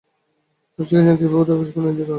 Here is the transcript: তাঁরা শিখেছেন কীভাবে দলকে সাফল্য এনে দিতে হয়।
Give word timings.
তাঁরা 0.79 0.87
শিখেছেন 0.87 1.15
কীভাবে 1.19 1.43
দলকে 1.49 1.65
সাফল্য 1.67 1.85
এনে 1.85 1.91
দিতে 1.91 2.01
হয়। 2.01 2.09